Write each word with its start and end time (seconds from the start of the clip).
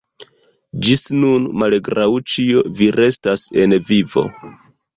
Ĝis 0.87 1.03
nun, 1.17 1.45
malgraŭ 1.65 2.07
ĉio, 2.37 2.65
vi 2.81 2.89
restas 2.99 3.47
en 3.67 3.79
vivo. 3.91 4.29